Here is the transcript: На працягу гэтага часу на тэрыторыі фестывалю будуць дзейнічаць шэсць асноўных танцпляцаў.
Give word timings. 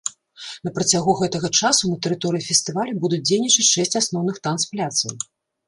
На 0.67 0.71
працягу 0.77 1.11
гэтага 1.19 1.47
часу 1.59 1.83
на 1.91 1.99
тэрыторыі 2.07 2.47
фестывалю 2.49 2.97
будуць 3.05 3.21
дзейнічаць 3.29 3.69
шэсць 3.73 3.99
асноўных 4.03 4.43
танцпляцаў. 4.51 5.17